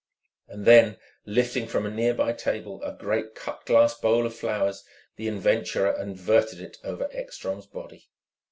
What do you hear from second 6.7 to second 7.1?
over